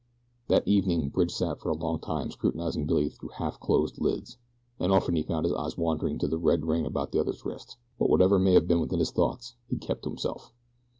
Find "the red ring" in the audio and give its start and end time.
6.27-6.87